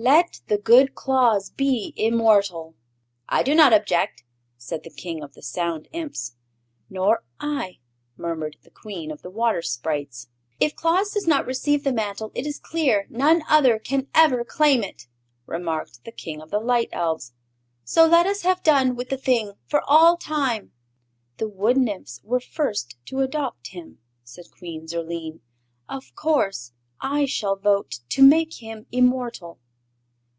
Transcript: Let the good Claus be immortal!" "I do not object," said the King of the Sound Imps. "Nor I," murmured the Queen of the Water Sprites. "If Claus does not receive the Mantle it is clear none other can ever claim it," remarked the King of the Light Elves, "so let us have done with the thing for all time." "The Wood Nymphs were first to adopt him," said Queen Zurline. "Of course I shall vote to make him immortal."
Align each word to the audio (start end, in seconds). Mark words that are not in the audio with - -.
Let 0.00 0.42
the 0.46 0.58
good 0.58 0.94
Claus 0.94 1.50
be 1.50 1.92
immortal!" 1.96 2.76
"I 3.28 3.42
do 3.42 3.52
not 3.52 3.72
object," 3.72 4.22
said 4.56 4.84
the 4.84 4.90
King 4.94 5.24
of 5.24 5.34
the 5.34 5.42
Sound 5.42 5.88
Imps. 5.90 6.36
"Nor 6.88 7.24
I," 7.40 7.80
murmured 8.16 8.58
the 8.62 8.70
Queen 8.70 9.10
of 9.10 9.22
the 9.22 9.28
Water 9.30 9.60
Sprites. 9.60 10.28
"If 10.60 10.76
Claus 10.76 11.10
does 11.14 11.26
not 11.26 11.46
receive 11.46 11.82
the 11.82 11.92
Mantle 11.92 12.30
it 12.36 12.46
is 12.46 12.60
clear 12.60 13.08
none 13.10 13.42
other 13.48 13.80
can 13.80 14.06
ever 14.14 14.44
claim 14.44 14.84
it," 14.84 15.08
remarked 15.46 16.04
the 16.04 16.12
King 16.12 16.40
of 16.40 16.52
the 16.52 16.60
Light 16.60 16.90
Elves, 16.92 17.32
"so 17.82 18.06
let 18.06 18.24
us 18.24 18.42
have 18.42 18.62
done 18.62 18.94
with 18.94 19.08
the 19.08 19.16
thing 19.16 19.54
for 19.66 19.82
all 19.84 20.16
time." 20.16 20.70
"The 21.38 21.48
Wood 21.48 21.76
Nymphs 21.76 22.20
were 22.22 22.38
first 22.38 22.94
to 23.06 23.18
adopt 23.18 23.70
him," 23.72 23.98
said 24.22 24.44
Queen 24.56 24.86
Zurline. 24.86 25.40
"Of 25.88 26.14
course 26.14 26.70
I 27.00 27.24
shall 27.26 27.56
vote 27.56 27.98
to 28.10 28.22
make 28.22 28.62
him 28.62 28.86
immortal." 28.92 29.58